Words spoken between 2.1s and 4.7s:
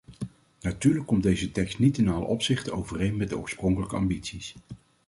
opzichten overeen met de oorspronkelijke ambities.